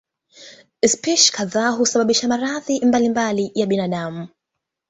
[0.87, 4.27] Spishi kadhaa husababisha maradhi mbalimbali ya binadamu.